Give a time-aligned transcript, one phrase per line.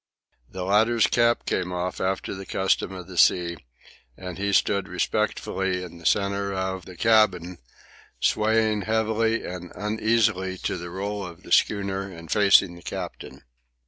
[0.49, 3.57] The latter's cap came off after the custom of the sea,
[4.17, 7.59] and he stood respectfully in the centre of the cabin,
[8.19, 13.43] swaying heavily and uneasily to the roll of the schooner and facing the captain.